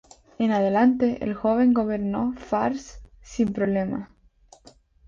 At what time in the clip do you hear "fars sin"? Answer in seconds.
2.35-3.53